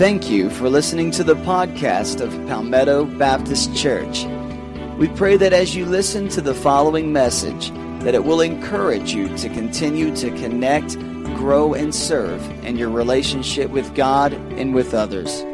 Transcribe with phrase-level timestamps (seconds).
[0.00, 4.24] Thank you for listening to the podcast of Palmetto Baptist Church.
[4.96, 7.68] We pray that as you listen to the following message,
[8.02, 10.94] that it will encourage you to continue to connect,
[11.36, 15.44] grow, and serve in your relationship with God and with others.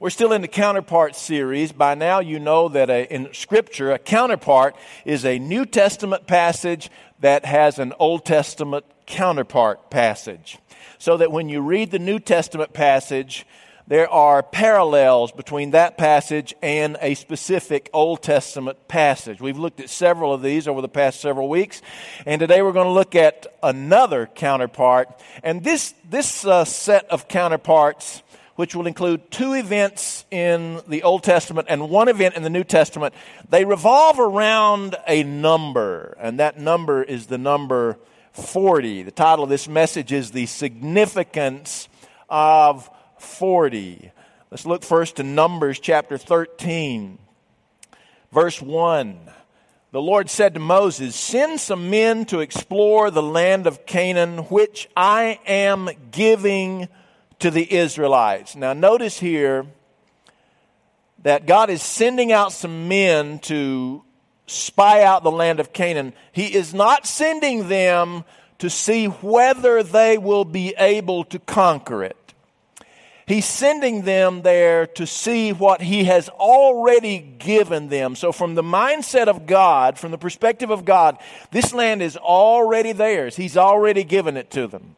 [0.00, 1.70] We're still in the counterpart series.
[1.70, 4.74] By now, you know that a, in Scripture, a counterpart
[5.04, 6.90] is a New Testament passage
[7.20, 10.56] that has an Old Testament counterpart passage.
[10.98, 13.46] So that when you read the New Testament passage,
[13.86, 19.42] there are parallels between that passage and a specific Old Testament passage.
[19.42, 21.82] We've looked at several of these over the past several weeks,
[22.24, 25.08] and today we're going to look at another counterpart.
[25.42, 28.22] And this, this uh, set of counterparts,
[28.56, 32.64] which will include two events in the Old Testament and one event in the New
[32.64, 33.12] Testament,
[33.50, 37.98] they revolve around a number, and that number is the number
[38.34, 39.04] 40.
[39.04, 41.88] The title of this message is The Significance
[42.28, 44.10] of 40.
[44.50, 47.18] Let's look first to Numbers chapter 13,
[48.32, 49.30] verse 1.
[49.92, 54.88] The Lord said to Moses, Send some men to explore the land of Canaan, which
[54.96, 56.88] I am giving
[57.38, 58.56] to the Israelites.
[58.56, 59.64] Now, notice here
[61.22, 64.02] that God is sending out some men to
[64.46, 66.12] spy out the land of Canaan.
[66.32, 68.24] He is not sending them
[68.58, 72.16] to see whether they will be able to conquer it.
[73.26, 78.16] He's sending them there to see what He has already given them.
[78.16, 81.18] So, from the mindset of God, from the perspective of God,
[81.50, 83.36] this land is already theirs.
[83.36, 84.96] He's already given it to them.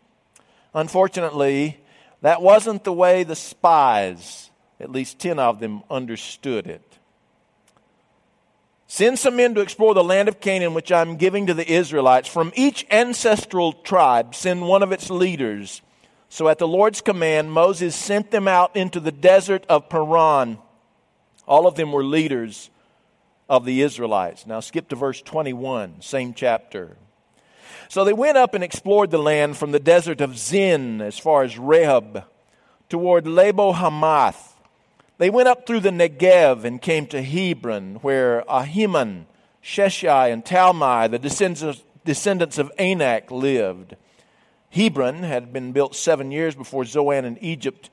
[0.75, 1.81] Unfortunately,
[2.23, 4.51] that wasn't the way the spies,
[4.81, 6.83] at least 10 of them, understood it.
[8.89, 12.29] Send some men to explore the land of Canaan, which I'm giving to the Israelites.
[12.29, 15.83] From each ancestral tribe, send one of its leaders.
[16.29, 20.59] So at the Lord's command, Moses sent them out into the desert of Paran.
[21.47, 22.71] All of them were leaders
[23.49, 24.47] of the Israelites.
[24.47, 26.97] Now skip to verse 21, same chapter.
[27.89, 31.43] So they went up and explored the land from the desert of Zin as far
[31.43, 32.25] as Rehob
[32.89, 34.56] toward Lebo Hamath
[35.19, 39.25] they went up through the Negev and came to Hebron, where Ahiman,
[39.63, 41.19] Sheshai, and Talmai, the
[42.05, 43.97] descendants of Anak, lived.
[44.71, 47.89] Hebron had been built seven years before Zoan in Egypt.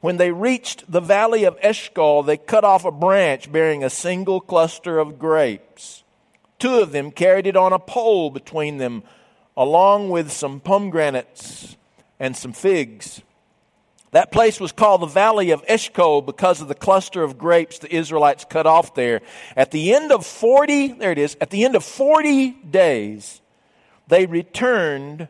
[0.00, 4.40] When they reached the valley of Eshcol, they cut off a branch bearing a single
[4.40, 6.04] cluster of grapes.
[6.58, 9.02] Two of them carried it on a pole between them,
[9.56, 11.76] along with some pomegranates
[12.20, 13.22] and some figs.
[14.12, 17.94] That place was called the Valley of Eshcol because of the cluster of grapes the
[17.94, 19.20] Israelites cut off there.
[19.56, 23.40] At the end of 40, there it is, at the end of 40 days,
[24.08, 25.28] they returned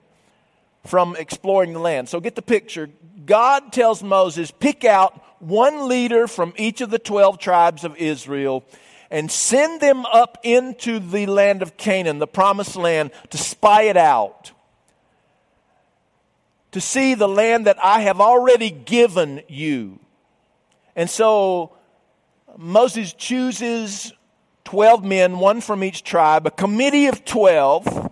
[0.87, 2.09] from exploring the land.
[2.09, 2.89] So get the picture.
[3.27, 8.65] God tells Moses, pick out one leader from each of the 12 tribes of Israel
[9.10, 13.97] and send them up into the land of Canaan, the promised land, to spy it
[13.97, 14.53] out
[16.72, 19.98] to see the land that I have already given you.
[20.94, 21.76] And so
[22.56, 24.12] Moses chooses
[24.64, 28.10] 12 men, one from each tribe, a committee of 12,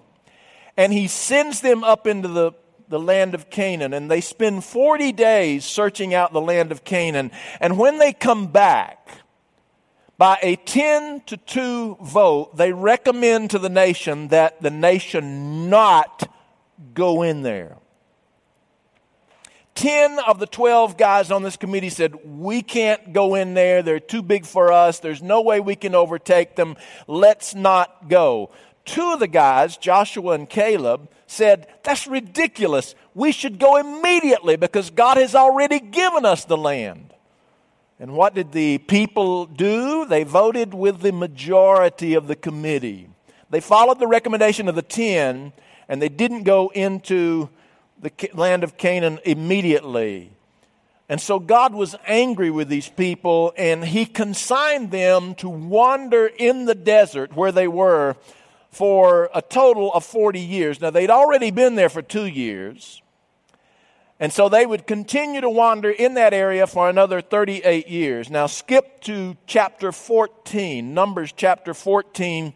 [0.76, 2.52] and he sends them up into the,
[2.88, 3.92] the land of Canaan.
[3.92, 7.30] And they spend 40 days searching out the land of Canaan.
[7.60, 9.06] And when they come back,
[10.18, 16.32] by a 10 to 2 vote, they recommend to the nation that the nation not
[16.94, 17.76] go in there.
[19.76, 23.82] 10 of the 12 guys on this committee said, We can't go in there.
[23.82, 24.98] They're too big for us.
[24.98, 26.76] There's no way we can overtake them.
[27.06, 28.50] Let's not go.
[28.84, 32.94] Two of the guys, Joshua and Caleb, said, That's ridiculous.
[33.14, 37.12] We should go immediately because God has already given us the land.
[37.98, 40.04] And what did the people do?
[40.06, 43.08] They voted with the majority of the committee.
[43.50, 45.52] They followed the recommendation of the 10
[45.88, 47.48] and they didn't go into
[48.00, 50.30] the land of Canaan immediately.
[51.08, 56.64] And so God was angry with these people and he consigned them to wander in
[56.64, 58.16] the desert where they were
[58.70, 60.80] for a total of 40 years.
[60.80, 63.00] Now, they'd already been there for two years.
[64.18, 68.30] And so they would continue to wander in that area for another 38 years.
[68.30, 72.54] Now, skip to chapter 14, Numbers chapter 14.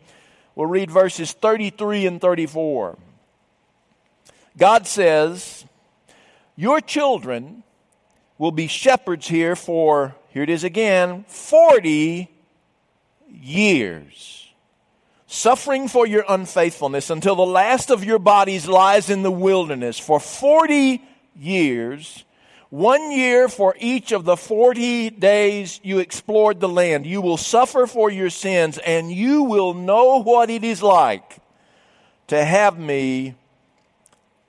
[0.54, 2.98] We'll read verses 33 and 34.
[4.56, 5.64] God says,
[6.56, 7.62] Your children
[8.38, 12.30] will be shepherds here for, here it is again, 40
[13.28, 14.52] years,
[15.26, 19.98] suffering for your unfaithfulness until the last of your bodies lies in the wilderness.
[19.98, 21.02] For 40
[21.36, 22.24] years,
[22.70, 27.04] One year for each of the 40 days you explored the land.
[27.04, 31.38] You will suffer for your sins, and you will know what it is like
[32.28, 33.34] to have me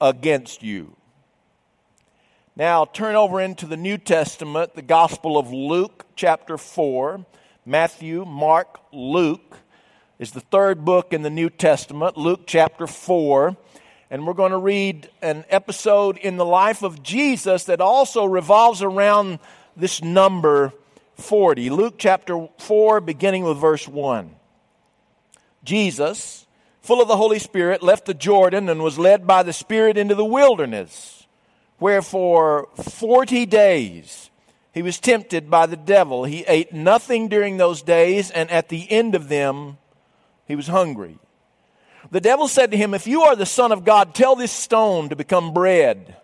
[0.02, 0.98] against you.
[2.56, 7.26] Now turn over into the New Testament, the Gospel of Luke, chapter 4.
[7.66, 9.60] Matthew, Mark, Luke
[10.20, 13.56] is the third book in the New Testament, Luke chapter 4
[14.12, 18.84] and we're going to read an episode in the life of Jesus that also revolves
[18.84, 19.40] around
[19.78, 20.74] this number
[21.16, 21.70] 40.
[21.70, 24.36] Luke chapter 4, beginning with verse 1.
[25.64, 26.46] Jesus,
[26.82, 30.16] full of the Holy Spirit, left the Jordan and was led by the Spirit into
[30.16, 31.28] the wilderness,
[31.78, 34.30] where for 40 days
[34.74, 36.26] he was tempted by the devil.
[36.26, 39.78] He ate nothing during those days, and at the end of them,
[40.48, 41.20] he was hungry.
[42.10, 45.10] The devil said to him, If you are the Son of God, tell this stone
[45.10, 46.18] to become bread.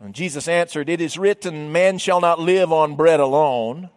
[0.00, 3.90] And Jesus answered, It is written, Man shall not live on bread alone.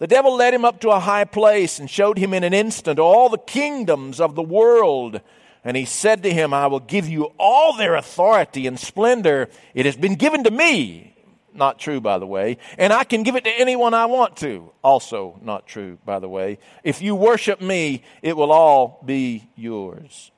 [0.00, 2.98] The devil led him up to a high place and showed him in an instant
[2.98, 5.20] all the kingdoms of the world.
[5.62, 9.48] And he said to him, I will give you all their authority and splendor.
[9.74, 11.10] It has been given to me
[11.54, 12.58] not true, by the way.
[12.78, 14.72] And I can give it to anyone I want to.
[14.82, 16.58] Also not true, by the way.
[16.82, 20.30] If you worship me, it will all be yours.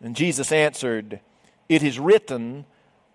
[0.00, 1.20] And Jesus answered,
[1.68, 2.66] It is written,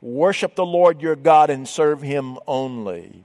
[0.02, 3.24] Worship the Lord your God and serve him only.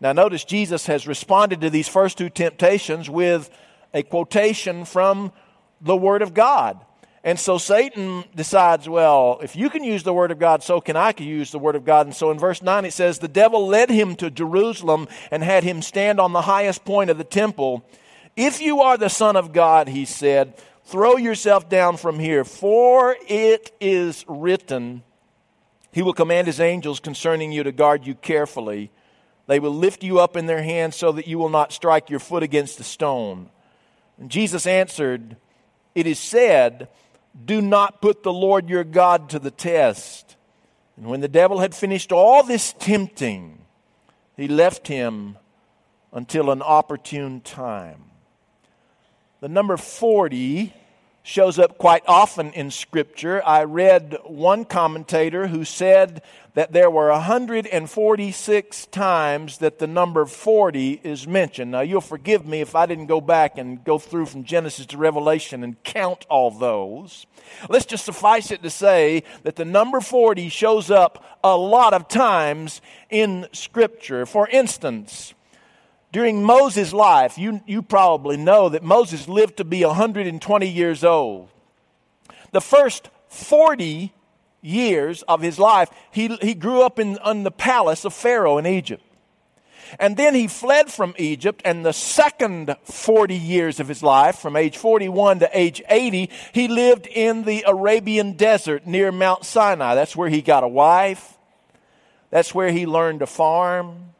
[0.00, 3.50] Now, notice Jesus has responded to these first two temptations with
[3.92, 5.32] a quotation from
[5.80, 6.84] the Word of God.
[7.22, 10.96] And so Satan decides, well, if you can use the Word of God, so can
[10.96, 12.06] I use the Word of God.
[12.06, 15.64] And so in verse 9 it says, The devil led him to Jerusalem and had
[15.64, 17.82] him stand on the highest point of the temple.
[18.36, 20.54] If you are the Son of God, he said,
[20.84, 25.02] throw yourself down from here, for it is written,
[25.92, 28.90] He will command His angels concerning you to guard you carefully.
[29.46, 32.20] They will lift you up in their hands so that you will not strike your
[32.20, 33.50] foot against a stone.
[34.18, 35.36] And Jesus answered,
[35.94, 36.88] It is said,
[37.42, 40.36] do not put the Lord your God to the test.
[40.96, 43.58] And when the devil had finished all this tempting,
[44.36, 45.36] he left him
[46.12, 48.04] until an opportune time.
[49.40, 50.72] The number 40
[51.24, 53.42] shows up quite often in Scripture.
[53.44, 56.22] I read one commentator who said
[56.52, 61.70] that there were 146 times that the number 40 is mentioned.
[61.70, 64.98] Now, you'll forgive me if I didn't go back and go through from Genesis to
[64.98, 67.26] Revelation and count all those.
[67.68, 72.06] Let's just suffice it to say that the number 40 shows up a lot of
[72.06, 74.26] times in Scripture.
[74.26, 75.33] For instance,
[76.14, 81.48] during Moses' life, you, you probably know that Moses lived to be 120 years old.
[82.52, 84.12] The first 40
[84.62, 88.64] years of his life, he, he grew up in, in the palace of Pharaoh in
[88.64, 89.02] Egypt.
[89.98, 94.54] And then he fled from Egypt, and the second 40 years of his life, from
[94.54, 99.96] age 41 to age 80, he lived in the Arabian desert near Mount Sinai.
[99.96, 101.36] That's where he got a wife.
[102.30, 104.13] That's where he learned to farm.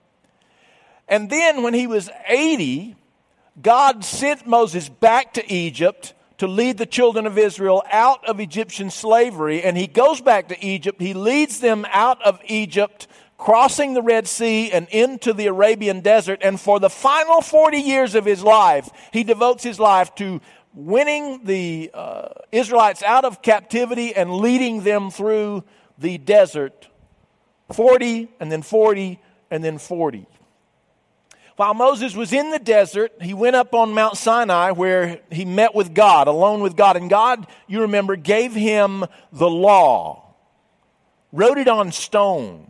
[1.08, 2.96] And then when he was 80,
[3.60, 8.90] God sent Moses back to Egypt to lead the children of Israel out of Egyptian
[8.90, 9.62] slavery.
[9.62, 11.00] And he goes back to Egypt.
[11.00, 13.06] He leads them out of Egypt,
[13.38, 16.40] crossing the Red Sea and into the Arabian desert.
[16.42, 20.40] And for the final 40 years of his life, he devotes his life to
[20.74, 25.62] winning the uh, Israelites out of captivity and leading them through
[25.98, 26.88] the desert.
[27.72, 30.26] 40 and then 40 and then 40.
[31.56, 35.72] While Moses was in the desert, he went up on Mount Sinai where he met
[35.72, 36.96] with God, alone with God.
[36.96, 40.34] And God, you remember, gave him the law,
[41.30, 42.68] wrote it on stone.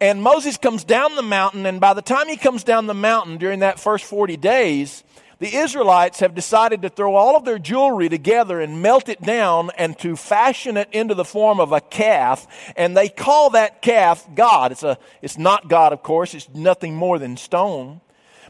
[0.00, 3.38] And Moses comes down the mountain, and by the time he comes down the mountain
[3.38, 5.02] during that first 40 days,
[5.40, 9.70] the Israelites have decided to throw all of their jewelry together and melt it down
[9.76, 12.46] and to fashion it into the form of a calf.
[12.76, 14.70] And they call that calf God.
[14.70, 16.34] It's, a, it's not God, of course.
[16.34, 18.01] It's nothing more than stone.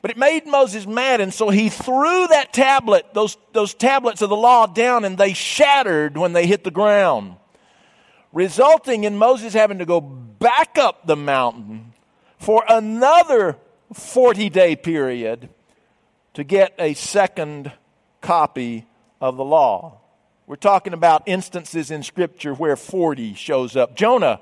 [0.02, 4.30] But it made Moses mad, and so he threw that tablet, those, those tablets of
[4.30, 7.36] the law down, and they shattered when they hit the ground,
[8.32, 11.92] resulting in Moses having to go back up the mountain
[12.38, 13.56] for another
[13.94, 15.48] 40 day period
[16.34, 17.70] to get a second
[18.20, 18.86] copy
[19.20, 20.00] of the law.
[20.48, 23.94] We're talking about instances in Scripture where 40 shows up.
[23.94, 24.40] Jonah,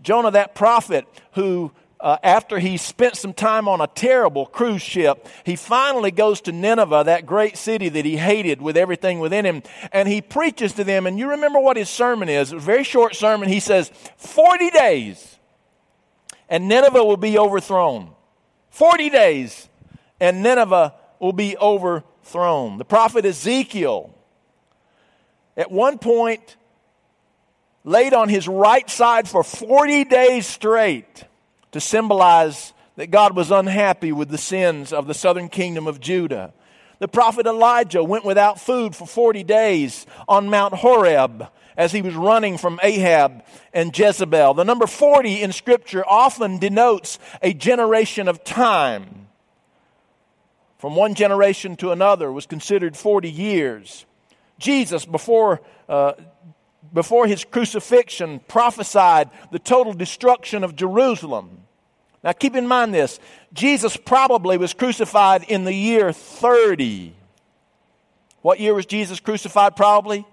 [0.00, 5.26] Jonah, that prophet who uh, after he spent some time on a terrible cruise ship,
[5.44, 9.62] he finally goes to Nineveh, that great city that he hated with everything within him,
[9.92, 11.06] and he preaches to them.
[11.06, 12.52] And you remember what his sermon is.
[12.52, 13.48] a very short sermon.
[13.48, 15.32] He says, 40 days
[16.52, 18.10] and Nineveh will be overthrown.
[18.68, 19.70] 40 days,
[20.20, 22.76] and Nineveh will be overthrown.
[22.76, 24.14] The prophet Ezekiel,
[25.56, 26.58] at one point,
[27.84, 31.24] laid on his right side for 40 days straight
[31.72, 36.52] to symbolize that God was unhappy with the sins of the southern kingdom of Judah.
[36.98, 42.14] The prophet Elijah went without food for 40 days on Mount Horeb as he was
[42.14, 44.54] running from Ahab and Jezebel.
[44.54, 49.26] The number 40 in Scripture often denotes a generation of time.
[50.78, 54.04] From one generation to another was considered 40 years.
[54.58, 56.12] Jesus, before uh,
[56.92, 61.62] before his crucifixion, prophesied the total destruction of Jerusalem.
[62.22, 63.18] Now, keep in mind this
[63.52, 67.14] Jesus probably was crucified in the year 30.
[68.42, 70.26] What year was Jesus crucified, probably?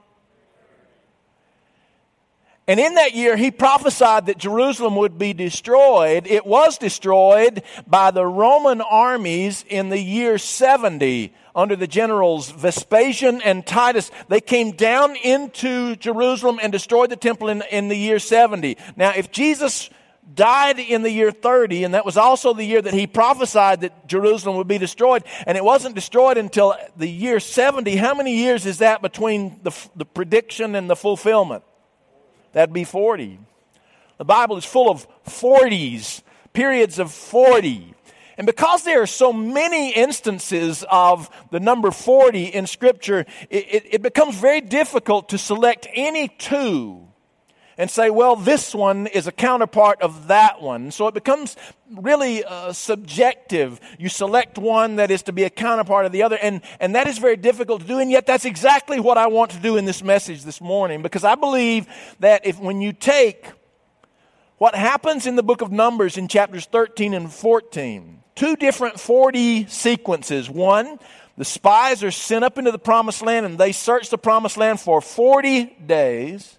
[2.68, 6.28] And in that year, he prophesied that Jerusalem would be destroyed.
[6.28, 13.42] It was destroyed by the Roman armies in the year 70 under the generals Vespasian
[13.42, 14.12] and Titus.
[14.28, 18.78] They came down into Jerusalem and destroyed the temple in, in the year 70.
[18.96, 19.90] Now, if Jesus
[20.36, 24.08] died in the year 30, and that was also the year that he prophesied that
[24.08, 28.66] Jerusalem would be destroyed, and it wasn't destroyed until the year 70, how many years
[28.66, 31.64] is that between the, the prediction and the fulfillment?
[32.54, 33.40] That'd be 40.
[34.18, 36.22] The Bible is full of 40s,
[36.54, 37.94] periods of 40.
[38.40, 43.86] And because there are so many instances of the number 40 in Scripture, it, it,
[43.96, 47.06] it, becomes very difficult to select any two
[47.78, 50.90] and say, well, this one is a counterpart of that one.
[50.92, 51.58] So it becomes
[51.92, 53.82] really uh, subjective.
[54.00, 57.08] You select one that is to be a counterpart of the other, and, and that
[57.08, 59.84] is very difficult to do, and yet that's exactly what I want to do in
[59.84, 61.88] this message this morning, because I believe
[62.22, 63.48] that if when you take
[64.60, 69.68] what happens in the book of Numbers in chapters 13 and 14, two different 40
[69.68, 70.50] sequences.
[70.50, 70.98] One,
[71.38, 74.80] the spies are sent up into the promised land and they search the promised land
[74.80, 76.58] for 40 days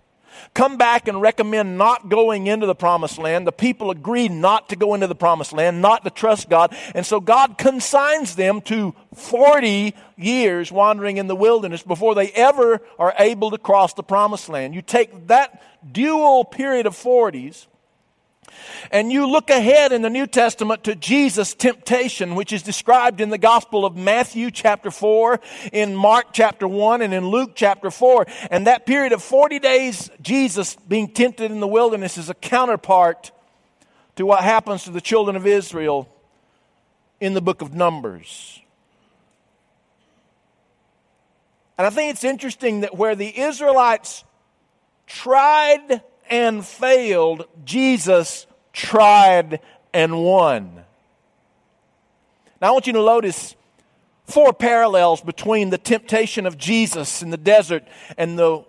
[0.54, 3.46] come back and recommend not going into the promised land.
[3.46, 6.74] The people agree not to go into the promised land, not to trust God.
[6.94, 12.80] And so God consigns them to 40 years wandering in the wilderness before they ever
[12.98, 14.74] are able to cross the promised land.
[14.74, 17.66] You take that dual period of 40s
[18.90, 23.30] and you look ahead in the New Testament to Jesus' temptation, which is described in
[23.30, 25.40] the Gospel of Matthew chapter 4,
[25.72, 28.26] in Mark chapter 1, and in Luke chapter 4.
[28.50, 33.32] And that period of 40 days, Jesus being tempted in the wilderness is a counterpart
[34.16, 36.08] to what happens to the children of Israel
[37.20, 38.60] in the book of Numbers.
[41.78, 44.24] And I think it's interesting that where the Israelites
[45.06, 49.60] tried and failed, Jesus tried
[49.92, 50.84] and won.
[52.60, 53.56] Now, I want you to notice
[54.24, 57.84] four parallels between the temptation of Jesus in the desert
[58.16, 58.64] and the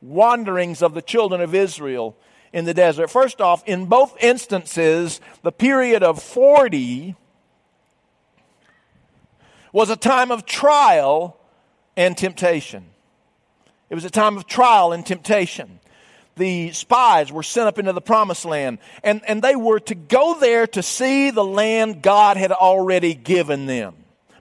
[0.00, 2.16] wanderings of the children of Israel
[2.52, 3.10] in the desert.
[3.10, 7.14] First off, in both instances, the period of 40
[9.72, 11.38] was a time of trial
[11.96, 12.86] and temptation.
[13.90, 15.80] It was a time of trial and temptation
[16.36, 20.38] the spies were sent up into the promised land, and, and they were to go
[20.38, 23.94] there to see the land God had already given them.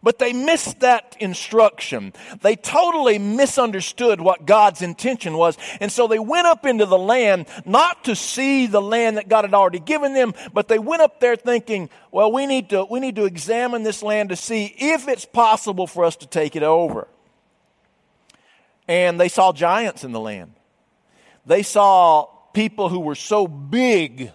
[0.04, 2.14] But they missed that instruction.
[2.42, 5.58] They totally misunderstood what God's intention was.
[5.80, 9.46] And so they went up into the land not to see the land that God
[9.46, 13.00] had already given them, but they went up there thinking, well, we need to, we
[13.00, 16.64] need to examine this land to see if it's possible for us to take it
[16.64, 17.08] over.
[18.88, 20.54] And they saw giants in the land.
[21.46, 24.32] They saw people who were so big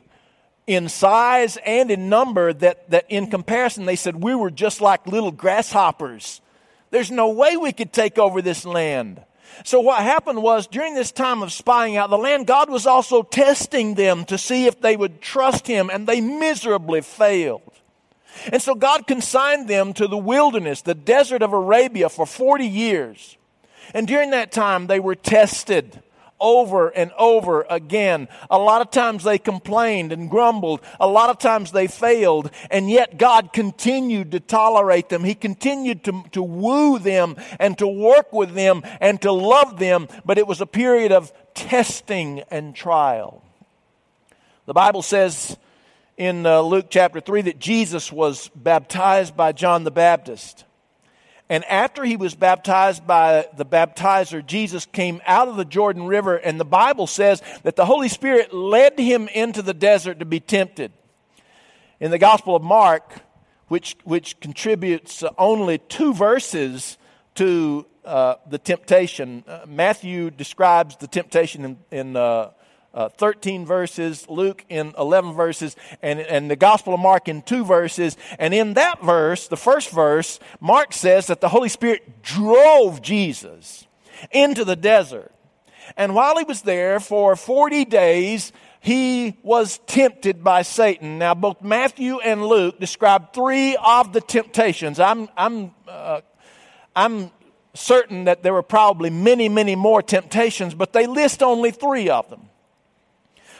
[0.66, 5.06] in size and in number that, that in comparison they said we were just like
[5.06, 6.40] little grasshoppers.
[6.90, 9.22] There's no way we could take over this land.
[9.64, 13.22] So what happened was during this time of spying out the land, God was also
[13.22, 17.62] testing them to see if they would trust Him, and they miserably failed.
[18.52, 23.38] And so God consigned them to the wilderness, the desert of Arabia, for 40 years.
[23.94, 26.02] And during that time, they were tested
[26.40, 28.28] over and over again.
[28.50, 30.81] A lot of times they complained and grumbled.
[31.00, 32.50] A lot of times they failed.
[32.71, 35.25] And yet God continued to tolerate them.
[35.25, 40.09] He continued to, to woo them and to work with them and to love them.
[40.25, 43.43] But it was a period of testing and trial.
[44.66, 45.57] The Bible says
[46.16, 50.65] in uh, Luke chapter 3 that Jesus was baptized by John the Baptist.
[51.49, 56.37] And after he was baptized by the baptizer, Jesus came out of the Jordan River,
[56.37, 60.41] and the Bible says that the Holy Spirit led him into the desert to be
[60.41, 60.93] tempted.
[62.00, 63.21] In the Gospel of Mark,
[63.69, 66.99] which, which contributes only two verses
[67.37, 72.50] to uh, the temptation, uh, Matthew describes the temptation in, in uh,
[72.97, 77.65] uh, 13 verses, Luke in 11 verses, and, and the Gospel of Mark in two
[77.65, 78.17] verses.
[78.38, 83.87] And in that verse, the first verse, Mark says that the Holy Spirit drove Jesus
[84.33, 85.31] into the desert.
[85.97, 91.19] And while he was there for 40 days, he was tempted by Satan.
[91.19, 94.99] Now, both Matthew and Luke describe three of the temptations.
[94.99, 96.23] I'm, I'm, uh,
[96.95, 97.31] I'm
[97.75, 102.31] certain that there were probably many, many more temptations, but they list only three of
[102.31, 102.49] them.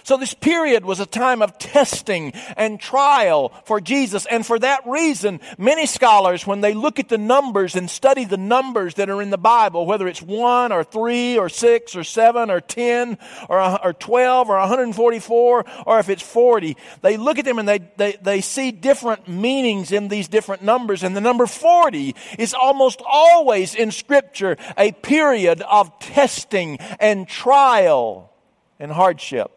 [0.07, 4.25] So this period was a time of testing and trial for Jesus.
[4.27, 8.37] And for that reason, many scholars, when they look at the numbers and study the
[8.37, 12.53] numbers that are in the Bible, whether it's one or three or six or seven
[12.53, 17.59] or ten or, or 12 or 144 or if it's 40, they look at them
[17.59, 21.03] and they, they, they see different meanings in these different numbers.
[21.03, 28.33] And the number 40 is almost always in Scripture a period of testing and trial
[28.79, 29.51] and hardship.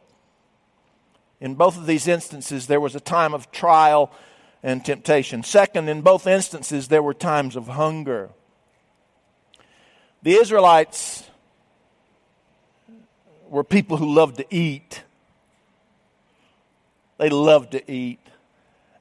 [1.41, 4.11] In both of these instances, there was a time of trial
[4.61, 5.43] and temptation.
[5.43, 8.29] Second, in both instances, there were times of hunger.
[10.21, 11.29] The Israelites
[13.47, 15.03] were people who loved to eat.
[17.17, 18.19] They loved to eat.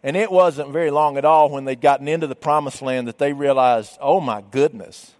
[0.02, 3.18] And it wasn't very long at all when they'd gotten into the promised land that
[3.18, 5.12] they realized, oh my goodness,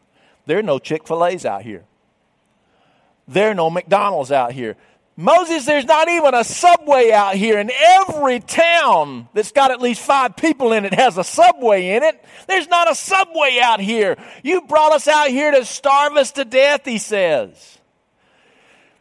[0.46, 1.84] there are no Chick fil A's out here.
[3.26, 4.76] There are no McDonald's out here.
[5.20, 10.00] Moses, there's not even a subway out here, and every town that's got at least
[10.00, 12.24] five people in it has a subway in it.
[12.46, 14.16] There's not a subway out here.
[14.44, 17.78] You brought us out here to starve us to death, he says.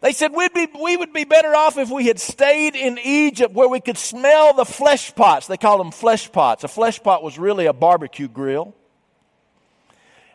[0.01, 3.53] They said we'd be, we would be better off if we had stayed in Egypt
[3.53, 5.45] where we could smell the flesh pots.
[5.45, 6.63] They called them flesh pots.
[6.63, 8.73] A flesh pot was really a barbecue grill.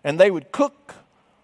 [0.04, 0.94] And they would cook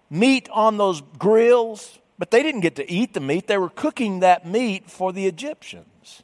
[0.09, 4.19] meat on those grills but they didn't get to eat the meat, they were cooking
[4.19, 6.21] that meat for the Egyptians.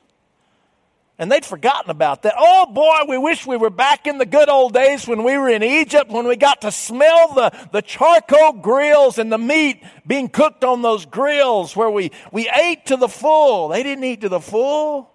[1.17, 2.34] And they'd forgotten about that.
[2.38, 5.47] Oh boy, we wish we were back in the good old days when we were
[5.47, 10.27] in Egypt, when we got to smell the, the charcoal grills and the meat being
[10.27, 13.69] cooked on those grills where we, we ate to the full.
[13.69, 15.10] They didn't eat to the full.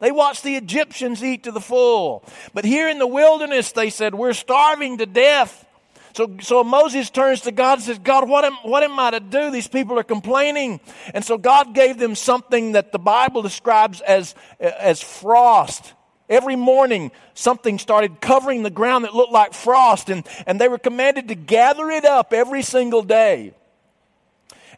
[0.00, 2.24] They watched the Egyptians eat to the full.
[2.54, 5.66] But here in the wilderness, they said, we're starving to death.
[6.14, 9.20] So, so Moses turns to God and says, God, what am, what am I to
[9.20, 9.50] do?
[9.50, 10.80] These people are complaining.
[11.14, 15.94] And so God gave them something that the Bible describes as, as frost.
[16.28, 20.78] Every morning, something started covering the ground that looked like frost, and, and they were
[20.78, 23.54] commanded to gather it up every single day.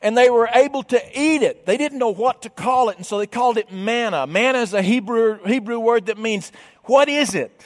[0.03, 1.65] And they were able to eat it.
[1.65, 4.27] They didn't know what to call it, and so they called it manna.
[4.27, 6.53] Manna is a Hebrew, Hebrew word that means,
[6.85, 7.65] what is it?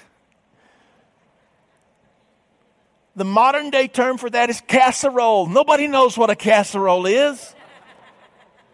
[3.18, 5.46] The modern day term for that is casserole.
[5.46, 7.52] Nobody knows what a casserole is.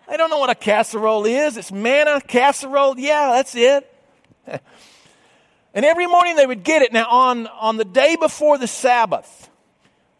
[0.07, 1.57] They don't know what a casserole is.
[1.57, 2.99] It's manna, casserole.
[2.99, 3.91] Yeah, that's it.
[4.47, 6.93] and every morning they would get it.
[6.93, 9.49] Now, on, on the day before the Sabbath,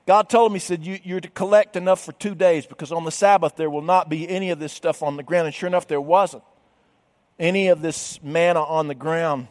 [0.07, 3.05] God told me, He said, you, You're to collect enough for two days because on
[3.05, 5.49] the Sabbath there will not be any of this stuff on the ground.
[5.49, 6.45] And sure enough, there wasn't
[7.39, 9.49] any of this manna on the ground.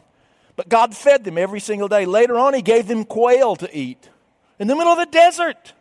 [0.56, 2.06] But God fed them every single day.
[2.06, 4.10] Later on, He gave them quail to eat
[4.58, 5.72] in the middle of the desert.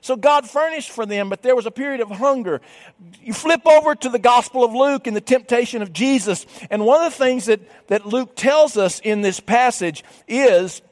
[0.00, 2.60] So God furnished for them, but there was a period of hunger.
[3.22, 7.02] You flip over to the Gospel of Luke and the temptation of Jesus, and one
[7.02, 10.82] of the things that, that Luke tells us in this passage is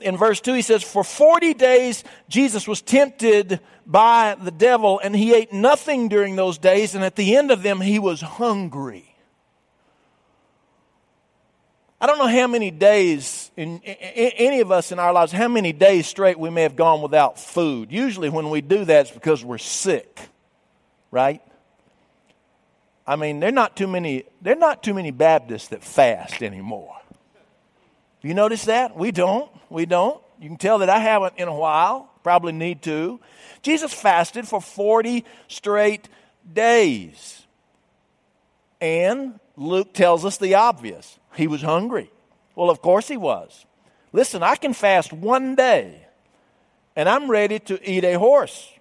[0.00, 5.16] in verse 2, he says, For 40 days Jesus was tempted by the devil, and
[5.16, 9.15] he ate nothing during those days, and at the end of them he was hungry.
[11.98, 15.48] I don't know how many days, in, in, any of us in our lives, how
[15.48, 17.90] many days straight we may have gone without food.
[17.90, 20.20] Usually, when we do that, it's because we're sick,
[21.10, 21.40] right?
[23.06, 24.24] I mean, there are not too many.
[24.42, 26.94] There are not too many Baptists that fast anymore.
[28.20, 28.96] You notice that?
[28.96, 29.50] We don't.
[29.70, 30.20] We don't.
[30.40, 32.10] You can tell that I haven't in a while.
[32.22, 33.20] Probably need to.
[33.62, 36.08] Jesus fasted for forty straight
[36.52, 37.46] days,
[38.80, 41.18] and Luke tells us the obvious.
[41.36, 42.10] He was hungry.
[42.54, 43.66] Well, of course he was.
[44.12, 46.06] Listen, I can fast one day
[46.96, 48.72] and I'm ready to eat a horse.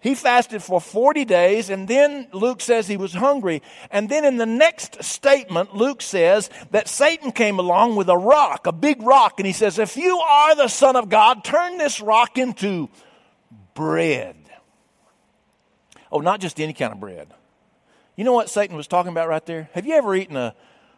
[0.00, 3.62] He fasted for 40 days, and then Luke says he was hungry.
[3.88, 8.66] And then in the next statement, Luke says that Satan came along with a rock,
[8.66, 12.00] a big rock, and he says, If you are the Son of God, turn this
[12.00, 12.88] rock into
[13.74, 14.34] bread.
[16.10, 17.28] Oh, not just any kind of bread.
[18.16, 19.70] You know what Satan was talking about right there?
[19.72, 20.54] Have you ever eaten a,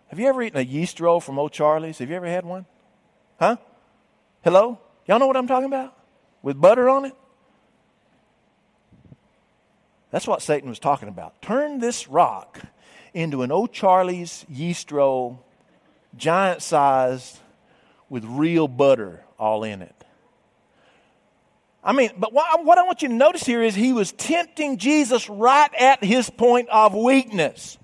[0.08, 1.98] Have you ever eaten a yeast roll from old Charlie's?
[1.98, 2.66] Have you ever had one?
[3.38, 3.56] Huh?
[4.42, 4.80] Hello?
[5.06, 5.96] Y'all know what I'm talking about?
[6.42, 7.14] With butter on it?
[10.10, 11.40] That's what Satan was talking about.
[11.42, 12.60] Turn this rock
[13.12, 15.44] into an old Charlie's yeast roll,
[16.16, 17.38] giant sized,
[18.08, 20.03] with real butter all in it.
[21.84, 25.28] I mean, but what, I want you to notice here is he was tempting Jesus
[25.28, 27.76] right at his point of weakness.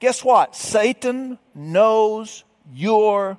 [0.00, 0.56] Guess what?
[0.56, 3.38] Satan knows your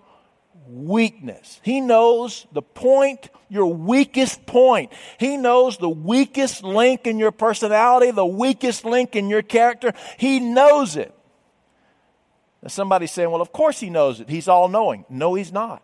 [0.70, 1.60] weakness.
[1.64, 4.94] He knows the point, your weakest point.
[5.20, 9.92] He knows the weakest link in your personality, the weakest link in your character.
[10.18, 11.14] He knows it.
[12.62, 14.30] Now somebody's saying, well, of course he knows it.
[14.30, 15.06] He's all knowing.
[15.10, 15.84] No, he's not.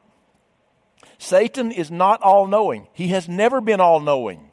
[1.24, 4.50] Satan is not all knowing, he has never been all knowing.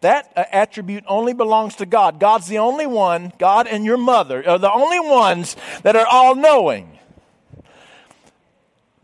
[0.00, 2.18] That uh, attribute only belongs to God.
[2.18, 6.34] God's the only one, God and your mother are the only ones that are all
[6.34, 6.98] knowing.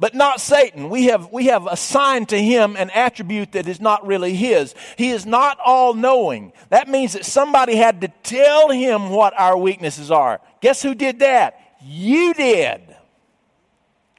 [0.00, 0.90] But not Satan.
[0.90, 4.74] We have, we have assigned to him an attribute that is not really his.
[4.96, 6.52] He is not all knowing.
[6.70, 10.40] That means that somebody had to tell him what our weaknesses are.
[10.60, 11.60] Guess who did that?
[11.82, 12.80] You did.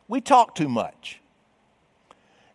[0.08, 1.19] We talk too much.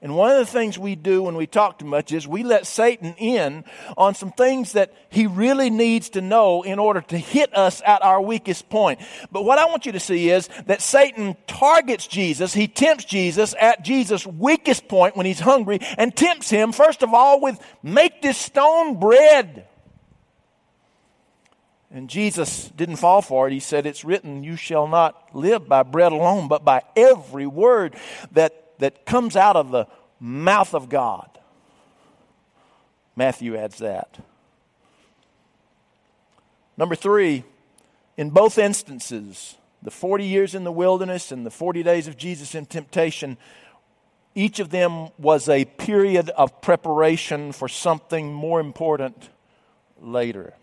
[0.04, 2.66] And one of the things we do when we talk too much is we let
[2.66, 3.64] Satan in
[3.96, 8.04] on some things that he really needs to know in order to hit us at
[8.04, 9.00] our weakest point.
[9.32, 13.54] But what I want you to see is that Satan targets Jesus, he tempts Jesus
[13.58, 18.20] at Jesus' weakest point when he's hungry, and tempts him, first of all, with make
[18.20, 19.66] this stone bread.
[21.90, 23.54] And Jesus didn't fall for it.
[23.54, 27.96] He said, It's written, You shall not live by bread alone, but by every word
[28.32, 29.86] that that comes out of the
[30.20, 31.28] mouth of God.
[33.16, 34.18] Matthew adds that.
[36.76, 37.44] Number three,
[38.16, 42.54] in both instances, the 40 years in the wilderness and the 40 days of Jesus
[42.54, 43.36] in temptation,
[44.34, 49.28] each of them was a period of preparation for something more important
[50.00, 50.54] later.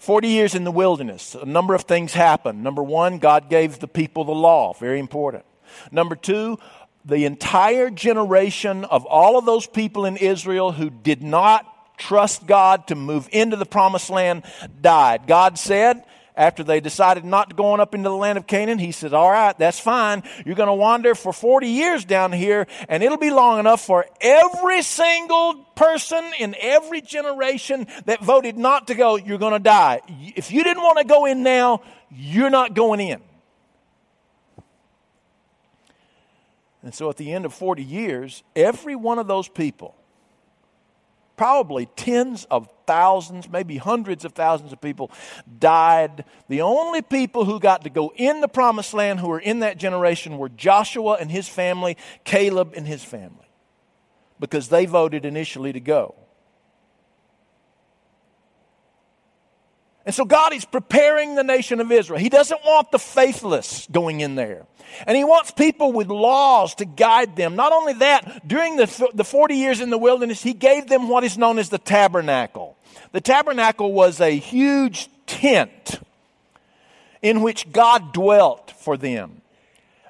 [0.00, 2.62] 40 years in the wilderness, a number of things happened.
[2.62, 5.44] Number one, God gave the people the law, very important.
[5.92, 6.58] Number two,
[7.04, 12.86] the entire generation of all of those people in Israel who did not trust God
[12.86, 14.44] to move into the promised land
[14.80, 15.26] died.
[15.26, 16.02] God said,
[16.36, 19.12] after they decided not to go on up into the land of Canaan, he said,
[19.12, 20.22] All right, that's fine.
[20.44, 24.06] You're going to wander for 40 years down here, and it'll be long enough for
[24.20, 30.00] every single person in every generation that voted not to go, you're going to die.
[30.36, 33.20] If you didn't want to go in now, you're not going in.
[36.82, 39.94] And so at the end of 40 years, every one of those people
[41.36, 45.12] probably tens of thousands, maybe hundreds of thousands of people
[45.60, 46.24] died.
[46.48, 49.78] The only people who got to go in the promised land who were in that
[49.78, 53.48] generation were Joshua and his family, Caleb and his family,
[54.40, 56.16] because they voted initially to go.
[60.04, 62.18] And so God is preparing the nation of Israel.
[62.18, 64.66] He doesn't want the faithless going in there.
[65.06, 67.54] And he wants people with laws to guide them.
[67.54, 71.22] Not only that, during the, the 40 years in the wilderness, he gave them what
[71.22, 72.76] is known as the tabernacle.
[73.12, 76.00] The tabernacle was a huge tent
[77.22, 79.42] in which God dwelt for them.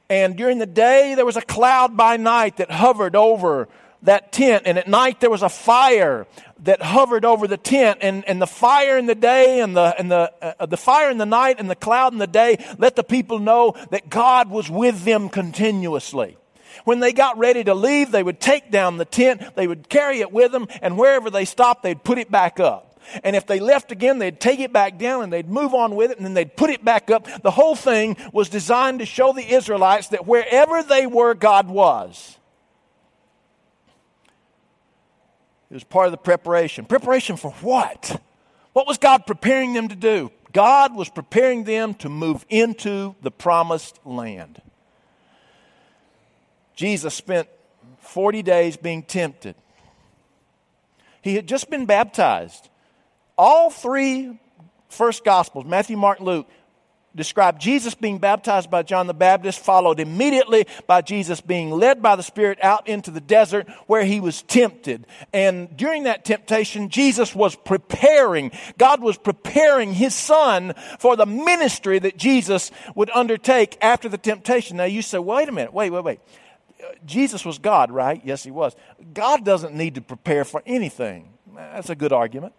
[0.09, 3.69] And during the day, there was a cloud by night that hovered over
[4.03, 4.65] that tent.
[4.67, 6.27] And at night, there was a fire
[6.65, 10.11] that hovered over the tent and, and the fire in the day and the, and
[10.11, 13.05] the, uh, the fire in the night and the cloud in the day let the
[13.05, 16.37] people know that God was with them continuously.
[16.85, 20.21] When they got ready to leave, they would take down the tent, they would carry
[20.21, 22.90] it with them, and wherever they stopped, they'd put it back up.
[23.25, 26.11] And if they left again, they'd take it back down and they'd move on with
[26.11, 27.43] it and then they'd put it back up.
[27.43, 32.37] The whole thing was designed to show the Israelites that wherever they were, God was.
[35.71, 36.85] It was part of the preparation.
[36.85, 38.21] Preparation for what?
[38.73, 40.31] What was God preparing them to do?
[40.53, 44.61] God was preparing them to move into the promised land.
[46.75, 47.49] Jesus spent
[48.01, 49.55] 40 days being tempted.
[51.23, 52.69] He had just been baptized.
[53.41, 54.39] All three
[54.91, 56.47] first Gospels, Matthew, Mark, Luke,
[57.15, 62.17] describe Jesus being baptized by John the Baptist, followed immediately by Jesus being led by
[62.17, 65.07] the Spirit out into the desert where he was tempted.
[65.33, 71.99] And during that temptation, Jesus was preparing, God was preparing his son for the ministry
[71.99, 74.77] that Jesus would undertake after the temptation.
[74.77, 76.21] Now you say, wait a minute, wait, wait, wait.
[77.07, 78.21] Jesus was God, right?
[78.23, 78.77] Yes, he was.
[79.15, 81.33] God doesn't need to prepare for anything.
[81.55, 82.53] That's a good argument.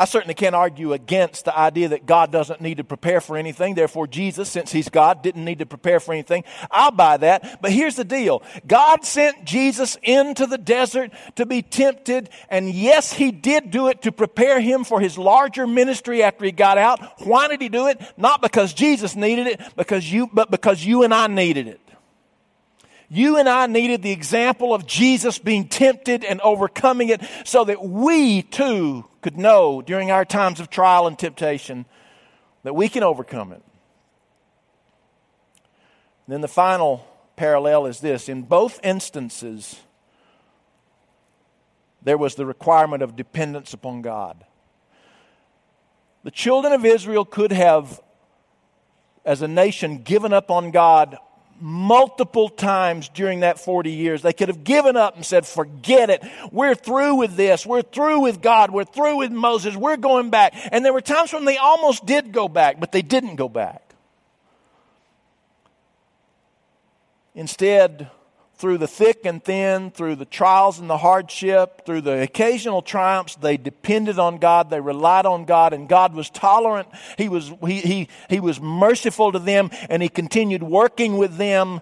[0.00, 3.74] I certainly can't argue against the idea that God doesn't need to prepare for anything.
[3.74, 6.42] Therefore, Jesus, since He's God, didn't need to prepare for anything.
[6.70, 7.60] I'll buy that.
[7.60, 12.30] But here's the deal God sent Jesus into the desert to be tempted.
[12.48, 16.52] And yes, He did do it to prepare Him for His larger ministry after He
[16.52, 17.20] got out.
[17.26, 18.00] Why did He do it?
[18.16, 21.89] Not because Jesus needed it, because you, but because you and I needed it.
[23.12, 27.84] You and I needed the example of Jesus being tempted and overcoming it so that
[27.84, 31.86] we too could know during our times of trial and temptation
[32.62, 33.62] that we can overcome it.
[36.28, 39.80] Then the final parallel is this in both instances,
[42.02, 44.44] there was the requirement of dependence upon God.
[46.22, 48.00] The children of Israel could have,
[49.24, 51.18] as a nation, given up on God
[51.60, 54.22] multiple times during that 40 years.
[54.22, 56.22] They could have given up and said, forget it.
[56.50, 57.66] We're through with this.
[57.66, 58.70] We're through with God.
[58.70, 59.76] We're through with Moses.
[59.76, 60.54] We're going back.
[60.72, 63.82] And there were times when they almost did go back, but they didn't go back.
[67.34, 68.10] Instead,
[68.60, 73.34] through the thick and thin, through the trials and the hardship, through the occasional triumphs,
[73.36, 76.86] they depended on God, they relied on God, and God was tolerant.
[77.16, 81.80] He was, he, he, he was merciful to them, and He continued working with them.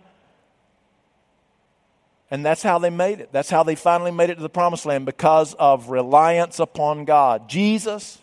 [2.30, 3.30] And that's how they made it.
[3.32, 7.48] That's how they finally made it to the promised land because of reliance upon God.
[7.48, 8.18] Jesus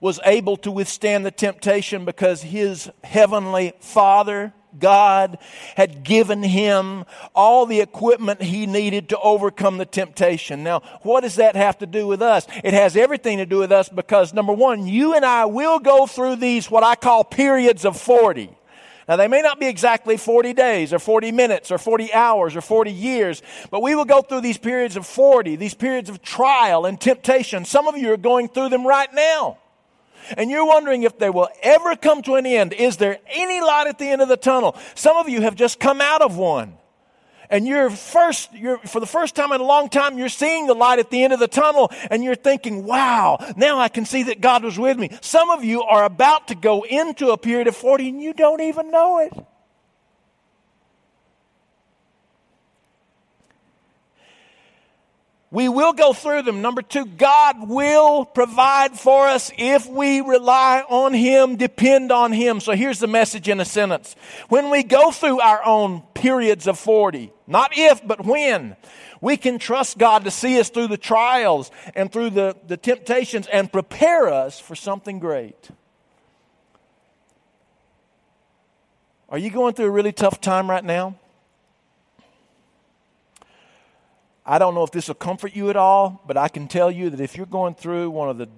[0.00, 5.38] was able to withstand the temptation because his heavenly Father God
[5.76, 7.04] had given him
[7.34, 10.62] all the equipment he needed to overcome the temptation.
[10.62, 12.46] Now, what does that have to do with us?
[12.64, 16.06] It has everything to do with us because number one, you and I will go
[16.06, 18.50] through these, what I call periods of 40.
[19.08, 22.60] Now, they may not be exactly 40 days or 40 minutes or 40 hours or
[22.60, 26.84] 40 years, but we will go through these periods of 40, these periods of trial
[26.84, 27.64] and temptation.
[27.64, 29.58] Some of you are going through them right now
[30.36, 32.72] and you're wondering if they will ever come to an end.
[32.72, 34.76] Is there any light at the end of the tunnel?
[34.94, 36.74] Some of you have just come out of one.
[37.50, 40.74] And you're first, you're, for the first time in a long time, you're seeing the
[40.74, 44.24] light at the end of the tunnel and you're thinking, wow, now I can see
[44.24, 45.10] that God was with me.
[45.22, 48.60] Some of you are about to go into a period of 40 and you don't
[48.60, 49.32] even know it.
[55.50, 56.60] We will go through them.
[56.60, 62.60] Number two, God will provide for us if we rely on Him, depend on Him.
[62.60, 64.14] So here's the message in a sentence.
[64.50, 68.76] When we go through our own periods of 40, not if, but when,
[69.22, 73.46] we can trust God to see us through the trials and through the, the temptations
[73.46, 75.70] and prepare us for something great.
[79.30, 81.16] Are you going through a really tough time right now?
[84.50, 87.10] I don't know if this will comfort you at all, but I can tell you
[87.10, 88.48] that if you're going through one of the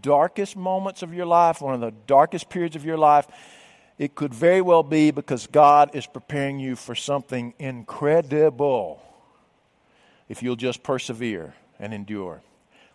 [0.00, 3.26] darkest moments of your life, one of the darkest periods of your life,
[3.98, 9.02] it could very well be because God is preparing you for something incredible
[10.28, 12.40] if you'll just persevere and endure.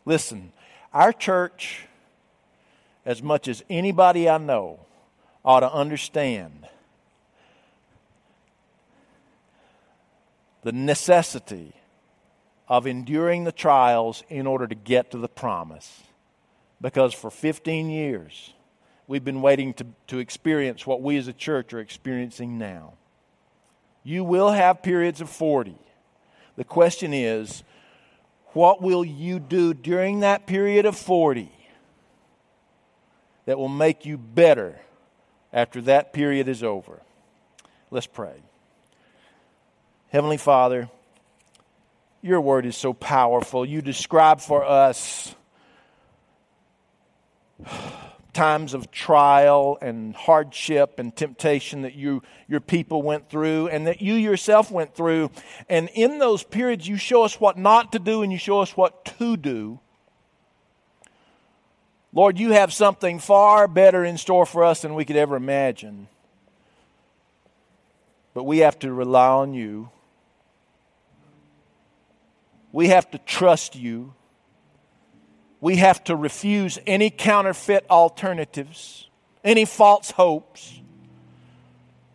[0.05, 0.53] Listen,
[0.93, 1.86] our church,
[3.05, 4.79] as much as anybody I know,
[5.43, 6.65] ought to understand
[10.63, 11.73] the necessity
[12.67, 16.03] of enduring the trials in order to get to the promise.
[16.82, 18.53] Because for 15 years,
[19.08, 22.93] we've been waiting to, to experience what we as a church are experiencing now.
[24.03, 25.75] You will have periods of 40.
[26.56, 27.63] The question is,
[28.53, 31.51] what will you do during that period of 40
[33.45, 34.80] that will make you better
[35.53, 37.01] after that period is over?
[37.91, 38.41] Let's pray.
[40.10, 40.89] Heavenly Father,
[42.28, 43.66] your word is so powerful.
[43.66, 45.34] You describe for us
[48.34, 54.02] times of trial and hardship and temptation that you, your people went through and that
[54.02, 55.32] you yourself went through.
[55.70, 58.78] And in those periods, you show us what not to do and you show us
[58.78, 59.80] what to do.
[62.13, 66.08] Lord, you have something far better in store for us than we could ever imagine.
[68.34, 69.90] But we have to rely on you.
[72.78, 74.13] We have to trust you.
[75.62, 79.10] We have to refuse any counterfeit alternatives,
[79.44, 80.80] any false hopes.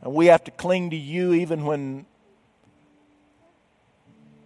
[0.03, 2.07] And we have to cling to you even when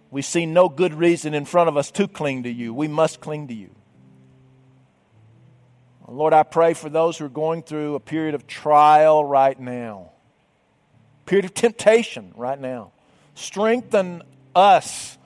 [0.09, 2.73] we see no good reason in front of us to cling to you.
[2.73, 3.69] We must cling to you.
[6.07, 10.09] Lord, I pray for those who are going through a period of trial right now,
[11.27, 12.91] period of temptation right now.
[13.35, 14.23] Strengthen
[14.55, 15.16] us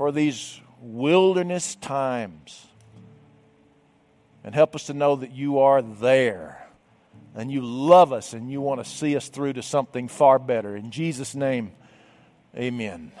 [0.00, 2.66] for these wilderness times.
[4.42, 6.66] And help us to know that you are there
[7.34, 10.74] and you love us and you want to see us through to something far better.
[10.74, 11.72] In Jesus' name,
[12.56, 13.12] amen.